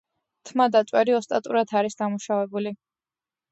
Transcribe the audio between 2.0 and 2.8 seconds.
დამუშავებული.